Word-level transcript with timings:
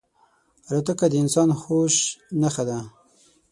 الوتکه 0.69 1.05
د 1.09 1.13
انسان 1.23 1.47
د 1.51 1.53
هوش 1.61 1.95
نښه 2.41 2.63
ده. 2.69 2.79